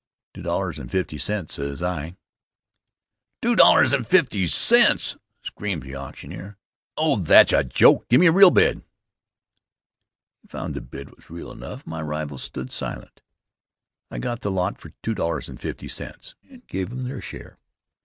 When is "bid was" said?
10.81-11.29